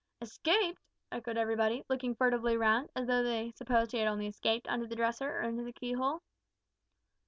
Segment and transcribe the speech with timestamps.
[0.19, 0.79] "Escaped!"
[1.11, 4.95] echoed everybody, looking furtively round, as though they supposed he had only escaped under the
[4.95, 6.23] dresser or into the keyhole.